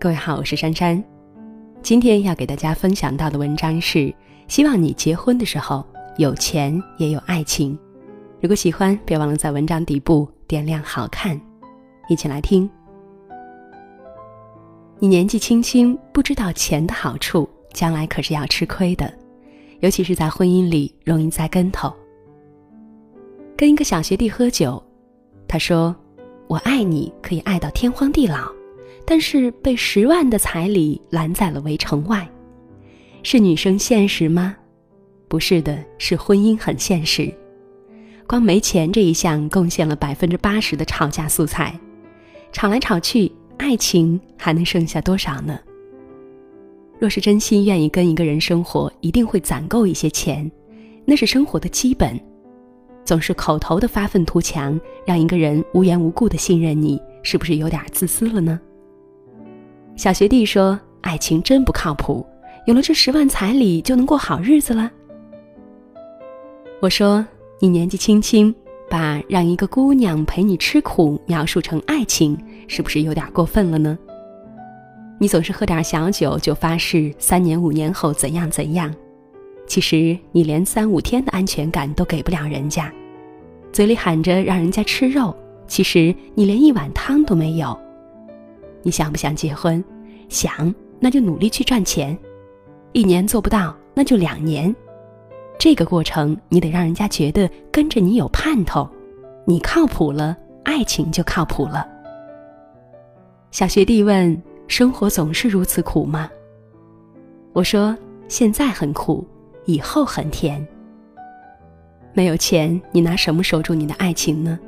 [0.00, 1.02] 各位好，我是珊珊。
[1.82, 4.14] 今天要给大家分享到的文章是：
[4.46, 5.84] 希望你结婚的时候
[6.18, 7.76] 有钱也有爱情。
[8.40, 11.38] 如果喜欢，别忘了在文章底部点亮好看。
[12.08, 12.70] 一起来听。
[15.00, 19.12] 你年纪轻轻不知道钱的好处，将来可是要吃亏的，
[19.80, 21.92] 尤其是在婚姻里容易栽跟头。
[23.56, 24.80] 跟一个小学弟喝酒，
[25.48, 25.92] 他说
[26.46, 28.48] ：“我爱你，可以爱到天荒地老。”
[29.10, 32.28] 但是被十万的彩礼拦在了围城外，
[33.22, 34.54] 是女生现实吗？
[35.28, 37.32] 不是的，是婚姻很现实。
[38.26, 41.74] 光没钱这一项贡献了百分之八十的吵架素材，
[42.52, 45.58] 吵来吵去，爱情还能剩下多少呢？
[46.98, 50.52] 若是真心愿意跟一个人生活，一定会攒够一些钱，
[51.06, 52.20] 那是生活的基本。
[53.06, 58.60] 总是口头的发愤图强，让一个人无缘无故的信任你，是不是有点自私了呢？
[59.98, 62.24] 小学弟说：“爱情真不靠谱，
[62.66, 64.88] 有了这十万彩礼就能过好日子了。”
[66.80, 67.26] 我说
[67.58, 68.54] ：“你年纪轻轻，
[68.88, 72.38] 把让一个姑娘陪你吃苦描述成爱情，
[72.68, 73.98] 是不是有点过分了呢？
[75.18, 78.94] 你总是喝点小酒就发誓三年五年后怎样怎样，
[79.66, 82.88] 其实你连三五天的安全感都给不了人家，
[83.72, 87.76] 嘴里喊着让人家吃肉，其实你连一碗汤都没有。”
[88.88, 89.84] 你想不想结婚？
[90.30, 92.18] 想，那就努力去赚钱。
[92.92, 94.74] 一年做不到，那就两年。
[95.58, 98.88] 这个过程，你得让人家觉得跟着你有盼头，
[99.44, 101.86] 你靠谱了，爱情就靠谱了。
[103.50, 106.30] 小学弟问：“生活总是如此苦吗？”
[107.52, 107.94] 我说
[108.26, 109.22] ：“现在很苦，
[109.66, 110.66] 以后很甜。”
[112.14, 114.58] 没有钱，你拿什么守住你的爱情呢？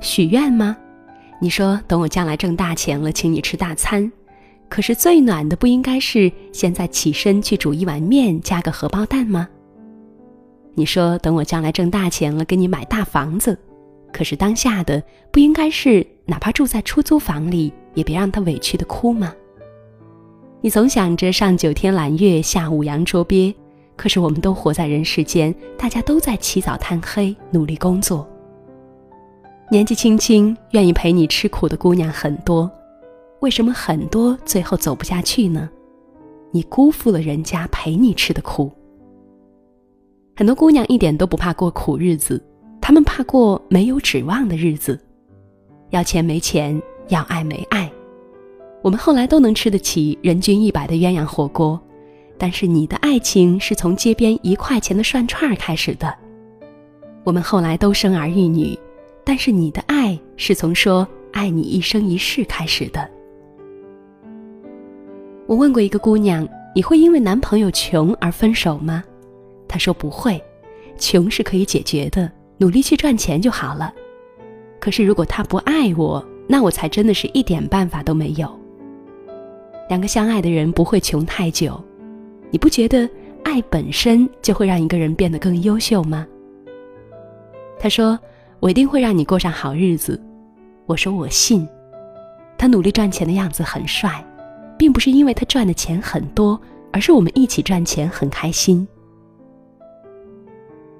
[0.00, 0.76] 许愿吗？
[1.38, 4.10] 你说等我将来挣大钱了，请你吃大餐。
[4.68, 9.48] 可是最暖的不应该是现在起身去煮一碗面，加个荷包蛋吗？
[10.74, 13.56] 你说等我将来挣大钱了，给你买大房子。
[14.12, 19.32] 可是当下的不应该是哪怕住在出租房里，也别让他委屈的哭吗？
[20.62, 23.54] 你总想着上九天揽月，下五洋捉鳖。
[23.94, 28.28] 可是我们都活在人世间，大家都在起早贪黑努力工作。
[29.68, 32.70] 年纪轻轻愿意陪你吃苦的姑娘很多，
[33.40, 35.68] 为什么很多最后走不下去呢？
[36.52, 38.70] 你辜负了人家陪你吃的苦。
[40.36, 42.40] 很多姑娘一点都不怕过苦日子，
[42.80, 44.96] 她们怕过没有指望的日子。
[45.90, 47.90] 要钱没钱，要爱没爱。
[48.82, 51.80] 我们后来都能吃得起人均一百的鸳鸯火锅，
[52.38, 56.14] 但是你的爱情是从街边一块钱的涮串开始的。
[57.24, 58.78] 我们后来都生儿育女。
[59.28, 63.10] 但是你的爱是从说爱你一生一世开始的。
[65.48, 69.02] 我问过一个姑娘，你会因为男朋友穷而分手吗？
[69.66, 70.40] 她说不会，
[70.96, 73.92] 穷是可以解决的，努力去赚钱就好了。
[74.78, 78.48] 可是如果他不爱我，那我才真的是一点办法都没有。
[79.88, 81.82] 两个相爱的人不会穷太久，
[82.52, 83.10] 你不觉得
[83.42, 86.24] 爱本身就会让一个人变得更优秀吗？
[87.76, 88.16] 她说。
[88.60, 90.20] 我一定会让你过上好日子，
[90.86, 91.68] 我说我信。
[92.58, 94.24] 他努力赚钱的样子很帅，
[94.78, 96.58] 并不是因为他赚的钱很多，
[96.90, 98.86] 而是我们一起赚钱很开心。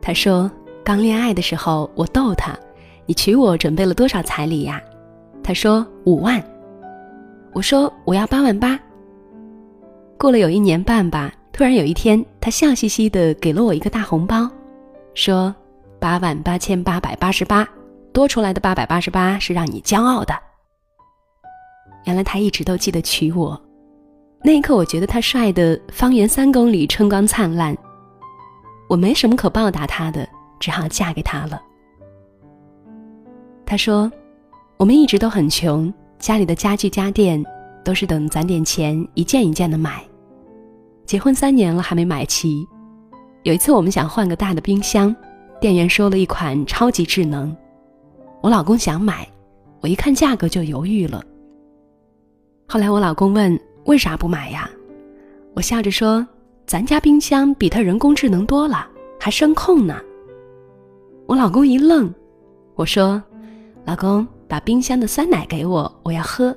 [0.00, 0.50] 他说
[0.82, 2.58] 刚恋爱的时候，我逗他
[3.06, 4.80] ：“你娶我准备了多少彩礼呀？”
[5.44, 6.42] 他说五万。
[7.52, 8.80] 我说我要八万八。
[10.18, 14.48] 过了有一年半吧，突然有一天，他笑嘻嘻的给了我一个大红包，
[15.14, 15.54] 说。
[16.02, 17.64] 八万八千八百八十八，
[18.12, 20.34] 多出来的八百八十八是让你骄傲的。
[22.06, 23.58] 原来他一直都记得娶我，
[24.42, 27.76] 那一刻我觉得他帅的方圆三公里春光灿烂。
[28.88, 30.28] 我没什么可报答他的，
[30.58, 31.62] 只好嫁给他了。
[33.64, 34.10] 他说，
[34.78, 37.40] 我们一直都很穷，家里的家具家电
[37.84, 40.02] 都是等攒点钱一件一件的买。
[41.06, 42.66] 结婚三年了还没买齐，
[43.44, 45.14] 有一次我们想换个大的冰箱。
[45.62, 47.56] 店员说了一款超级智能，
[48.40, 49.24] 我老公想买，
[49.80, 51.24] 我一看价格就犹豫了。
[52.66, 54.68] 后来我老公问为啥不买呀？
[55.54, 56.26] 我笑着说，
[56.66, 58.88] 咱家冰箱比他人工智能多了，
[59.20, 60.00] 还声控呢。
[61.26, 62.12] 我老公一愣，
[62.74, 63.22] 我说，
[63.84, 66.52] 老公把冰箱的酸奶给我，我要喝。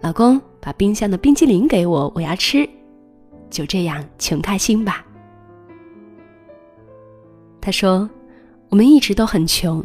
[0.00, 2.68] 老公把冰箱的冰激凌给我，我要吃。
[3.50, 5.06] 就这样穷开心吧。
[7.60, 8.10] 他说。
[8.68, 9.82] 我们一直都很穷，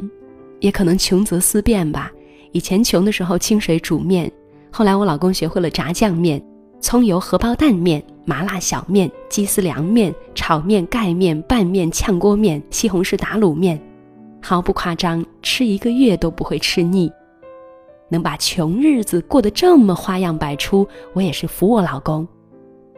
[0.59, 2.11] 也可能穷则思变吧。
[2.51, 4.31] 以前穷的时候清水煮面，
[4.71, 6.43] 后来我老公学会了炸酱面、
[6.79, 13.81] 葱油荷包蛋面、麻辣小面、鸡丝凉面、炒面、盖面、拌面、炝锅面、西红柿打卤面，
[14.41, 17.11] 毫不夸张，吃一个月都不会吃腻。
[18.09, 22.27] 能把穷日子过得这么花样百出，我也是服我老公。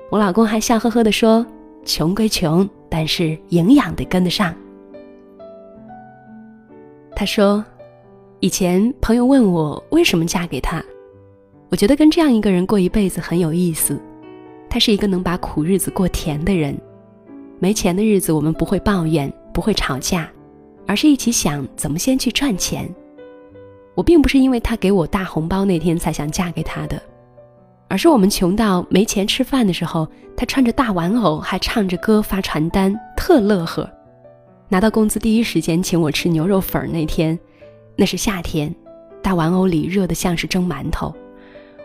[0.09, 1.45] 我老公还笑呵呵地说
[1.85, 4.55] ：“穷归穷，但是营养得跟得上。”
[7.15, 7.63] 他说
[8.41, 10.83] ：“以前朋友问我为什么嫁给他，
[11.69, 13.99] 我觉得跟这样一个人过一辈子很有意思。
[14.69, 16.75] 他是一个能把苦日子过甜的人。
[17.59, 20.29] 没钱的日子，我们不会抱怨，不会吵架，
[20.87, 22.89] 而是一起想怎么先去赚钱。”
[23.95, 26.99] 我并不是因为他给我大红包那天才想嫁给他的，
[27.87, 33.87] 而是我们穷到没钱吃饭的时候，他穿着大玩偶还唱着歌发传单，特乐呵。
[34.73, 37.37] 拿到工资第一时间请我吃牛肉粉那天，
[37.95, 38.73] 那是夏天，
[39.21, 41.13] 大玩偶里热得像是蒸馒头。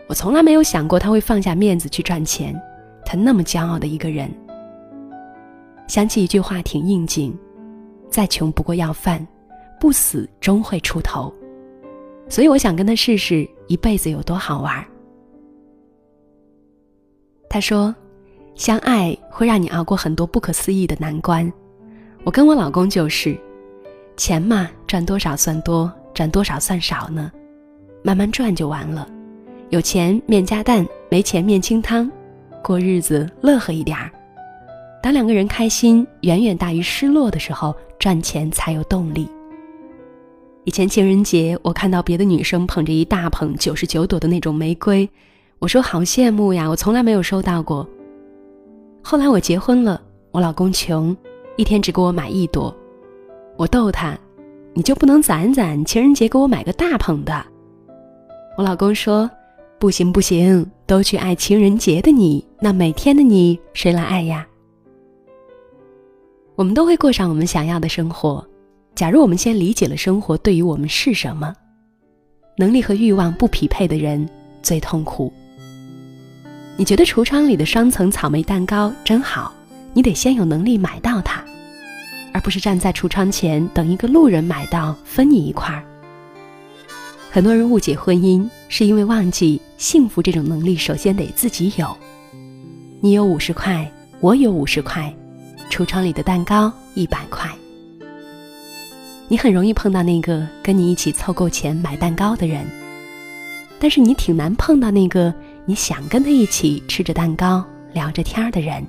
[0.07, 2.59] 我从来没有想过他会放下面子去赚钱，
[3.05, 4.27] 他那么骄傲的一个人。
[5.87, 7.31] 想起一句话挺应景：
[8.09, 9.23] 再穷不过要饭，
[9.79, 11.31] 不死终会出头。
[12.27, 14.83] 所以我想跟他试试一辈子有多好玩。
[17.51, 17.95] 他说
[18.57, 21.53] ：“相爱会让你熬过很多不可思议的难关。”
[22.23, 23.37] 我跟我老公就是，
[24.17, 27.31] 钱嘛，赚多少算多，赚多少算少呢？
[28.03, 29.07] 慢慢赚就完了。
[29.69, 32.09] 有钱面加蛋，没钱面清汤，
[32.63, 34.11] 过日子乐呵一点儿。
[35.01, 39.29] 当两个人开心远远大于失落的时候，赚钱才有动力。
[40.65, 45.09] 以前情人节，我看到别的女生捧着一大捧九十九朵的那种玫瑰，
[45.57, 47.87] 我说好羡慕呀，我从来没有收到过。
[49.01, 50.01] 后来我结婚了，
[50.31, 51.15] 我老公穷，
[51.59, 52.73] 一天只给我买一朵，
[53.57, 54.17] 我逗他，
[54.73, 57.45] 你就不能攒攒，情人节给我买个大捧的？
[58.57, 59.29] 我老公说，
[59.77, 64.47] 不行不行，都去爱情人节的你，那每天的你谁来爱呀？
[66.55, 68.41] 我们都会过上我们想要的生活。
[68.95, 71.53] 假如我们先理解了生活对于我们是什么，
[72.55, 74.25] 能力和欲望不匹配的人
[74.61, 75.29] 最痛苦。
[76.77, 79.53] 你觉得橱窗里的双层草莓蛋糕真好，
[79.91, 81.43] 你得先有能力买到它，
[82.33, 85.83] 而不是站在橱窗前等一个路人买到分你一块儿。
[87.31, 91.95] 很多人误解婚姻，是因为忘记幸福这种能力首先得自己有。
[93.01, 93.89] 你有五十块，
[94.19, 95.13] 我有五十块，
[95.69, 97.49] 橱窗里的蛋糕一百块。
[99.27, 102.65] 你很容易碰到那个跟你一起凑够钱买蛋糕的人，
[103.79, 105.31] 但是你挺难碰到那个
[105.65, 108.83] 你想跟他一起吃着蛋糕聊着天儿的人。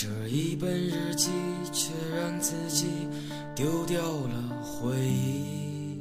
[0.00, 1.28] 这一本日记，
[1.72, 2.86] 却让自己
[3.52, 5.98] 丢掉了回忆。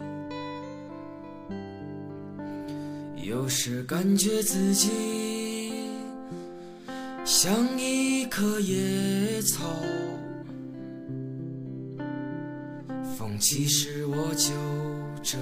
[3.28, 4.92] 有时感觉自己
[7.26, 9.66] 像一棵野草，
[13.18, 14.54] 风起时我就
[15.24, 15.40] 这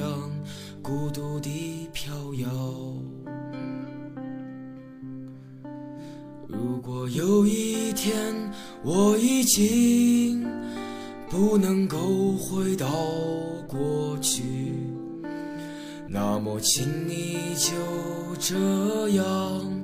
[0.00, 0.28] 样
[0.82, 2.48] 孤独地飘摇。
[6.48, 8.34] 如果有一天
[8.82, 10.46] 我已经
[11.30, 12.86] 不能够回到
[13.66, 14.42] 过去。
[16.08, 17.72] 那么，请你就
[18.38, 19.82] 这样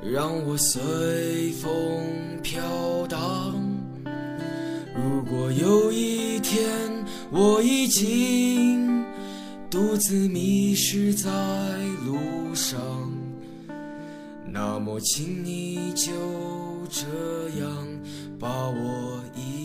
[0.00, 1.70] 让我随风
[2.42, 2.62] 飘
[3.08, 3.54] 荡。
[4.94, 6.68] 如果有一天
[7.32, 9.04] 我已经
[9.68, 11.28] 独自迷失在
[12.06, 12.78] 路上，
[14.52, 16.12] 那么，请你就
[16.88, 17.86] 这样
[18.38, 19.63] 把我遗忘。